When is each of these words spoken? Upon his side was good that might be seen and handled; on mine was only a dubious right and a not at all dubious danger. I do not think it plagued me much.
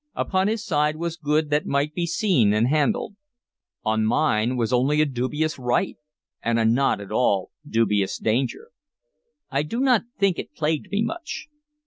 Upon 0.15 0.47
his 0.47 0.65
side 0.65 0.95
was 0.95 1.15
good 1.15 1.51
that 1.51 1.67
might 1.67 1.93
be 1.93 2.07
seen 2.07 2.55
and 2.55 2.67
handled; 2.67 3.15
on 3.83 4.03
mine 4.03 4.57
was 4.57 4.73
only 4.73 4.99
a 4.99 5.05
dubious 5.05 5.59
right 5.59 5.95
and 6.41 6.57
a 6.57 6.65
not 6.65 6.99
at 6.99 7.11
all 7.11 7.51
dubious 7.69 8.17
danger. 8.17 8.71
I 9.51 9.61
do 9.61 9.79
not 9.79 10.01
think 10.17 10.39
it 10.39 10.55
plagued 10.55 10.91
me 10.91 11.03
much. 11.03 11.49